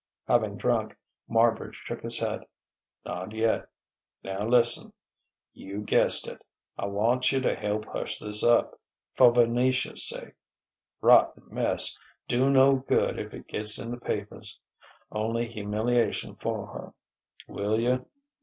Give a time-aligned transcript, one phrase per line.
[0.27, 0.97] Having drunk,
[1.29, 2.47] Marbridge shook his head.
[3.05, 3.67] "Not yet.
[4.23, 4.93] Now, listen....
[5.53, 6.43] You guessed it:
[6.75, 8.79] I want you to help hush this up,
[9.13, 10.33] for Venetia's sake....
[11.01, 14.59] Rotten mess do no good if it gets in the papers
[15.11, 16.95] only humiliation for her.
[17.47, 18.07] Will you